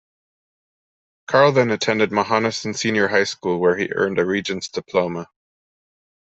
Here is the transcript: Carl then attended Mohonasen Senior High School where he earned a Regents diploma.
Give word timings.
Carl 1.27 1.51
then 1.51 1.69
attended 1.69 2.09
Mohonasen 2.09 2.75
Senior 2.75 3.09
High 3.09 3.25
School 3.25 3.59
where 3.59 3.77
he 3.77 3.91
earned 3.93 4.17
a 4.17 4.25
Regents 4.25 4.67
diploma. 4.67 5.27